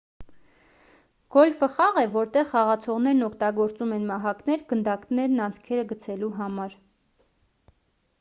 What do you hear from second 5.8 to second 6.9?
գցելու համար